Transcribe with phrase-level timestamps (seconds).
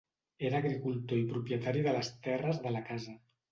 [0.47, 3.19] Era agricultor i propietari de les terres de la casa.